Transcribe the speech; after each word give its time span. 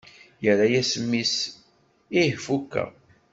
Yerra-as 0.43 0.91
mmi-s: 1.03 1.33
Ih 2.21 2.33
fukeɣ! 2.45 2.89